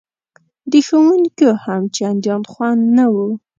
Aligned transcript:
د 0.71 0.73
ښوونکیو 0.87 1.51
هم 1.63 1.81
چندان 1.95 2.41
خوند 2.51 2.81
نه 2.97 3.05
و. 3.13 3.15